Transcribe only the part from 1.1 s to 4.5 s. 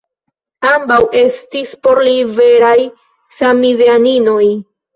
estis por li veraj samideaninoj.